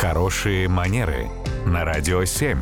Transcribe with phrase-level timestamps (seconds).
[0.00, 1.28] Хорошие манеры
[1.66, 2.56] на радио 7.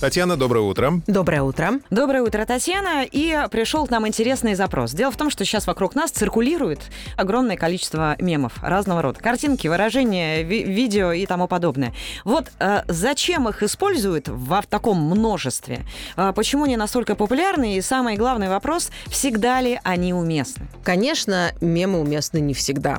[0.00, 1.00] Татьяна, доброе утро.
[1.08, 1.80] Доброе утро.
[1.90, 3.02] Доброе утро, Татьяна.
[3.04, 4.92] И пришел к нам интересный запрос.
[4.92, 6.78] Дело в том, что сейчас вокруг нас циркулирует
[7.16, 9.18] огромное количество мемов разного рода.
[9.18, 11.92] Картинки, выражения, ви- видео и тому подобное.
[12.24, 15.80] Вот э, зачем их используют в, в таком множестве?
[16.16, 17.76] Э, почему они настолько популярны?
[17.76, 20.68] И самый главный вопрос, всегда ли они уместны?
[20.84, 22.98] Конечно, мемы уместны не всегда.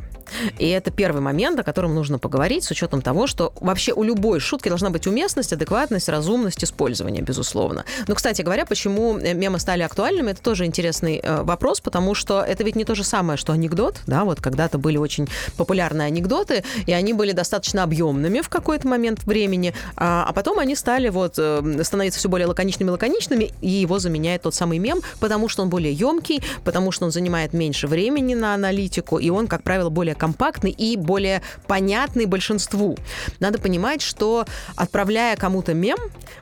[0.58, 4.40] И это первый момент, о котором нужно поговорить, с учетом того, что вообще у любой
[4.40, 7.86] шутки должна быть уместность, адекватность, разумность использования, безусловно.
[8.08, 12.64] Но, кстати говоря, почему мемы стали актуальными, это тоже интересный э, вопрос, потому что это
[12.64, 16.94] ведь не то же самое, что анекдот, да, вот когда-то были очень популярные анекдоты, и
[16.94, 21.84] они были достаточно объемными в какой-то момент времени, а, а потом они стали вот э,
[21.84, 26.44] становиться все более лаконичными-лаконичными, и его заменяет тот самый мем, потому что он более емкий,
[26.64, 30.96] потому что он занимает меньше времени на аналитику, и он, как правило, более компактный и
[30.96, 32.98] более понятный большинству.
[33.40, 35.98] Надо понимать, что отправляя кому-то мем,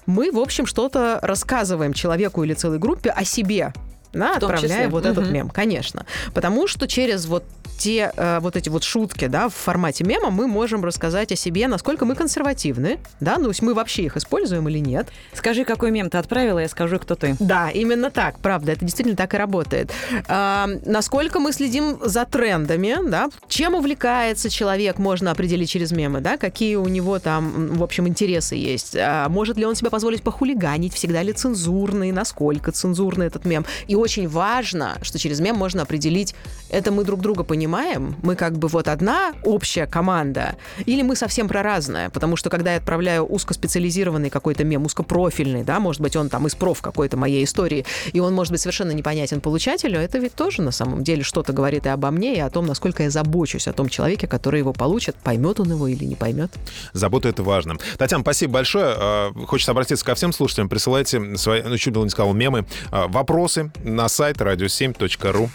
[0.05, 3.71] мы, в общем, что-то рассказываем человеку или целой группе о себе,
[4.19, 4.87] да, В отправляя числе.
[4.87, 5.33] вот этот Мгм.
[5.33, 6.05] мем, конечно.
[6.33, 7.43] Потому что через вот
[7.77, 11.67] те э, вот эти вот шутки, да, в формате мема мы можем рассказать о себе,
[11.67, 15.09] насколько мы консервативны, да, ну, то есть мы вообще их используем или нет.
[15.33, 17.35] Скажи, какой мем ты отправила, я скажу, кто ты.
[17.39, 19.91] Да, именно так, правда, это действительно так и работает.
[20.27, 26.37] А, насколько мы следим за трендами, да, чем увлекается человек, можно определить через мемы, да,
[26.37, 28.95] какие у него там, в общем, интересы есть.
[28.95, 33.65] А, может ли он себе позволить похулиганить, всегда ли цензурный, насколько цензурный этот мем.
[33.87, 36.33] И очень важно, что через мем можно определить,
[36.69, 40.55] это мы друг друга понимаем, мы как бы вот одна общая команда,
[40.85, 45.81] или мы совсем про разное, потому что когда я отправляю узкоспециализированный какой-то мем, узкопрофильный, да,
[45.81, 49.41] может быть, он там из проф какой-то моей истории, и он может быть совершенно непонятен
[49.41, 52.65] получателю, это ведь тоже на самом деле что-то говорит и обо мне, и о том,
[52.65, 56.53] насколько я забочусь о том человеке, который его получит, поймет он его или не поймет.
[56.93, 57.75] Забота— это важно.
[57.97, 58.95] Татьяна, спасибо большое.
[58.97, 60.69] А, Хочется обратиться ко всем слушателям.
[60.69, 65.49] Присылайте свои, ну, чуть было не сказал, мемы, а, вопросы на сайт radio7.ru.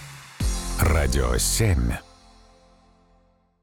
[0.81, 2.12] Радио 7.